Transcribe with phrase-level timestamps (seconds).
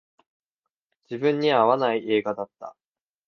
[1.11, 2.75] 自分には合わない映画だった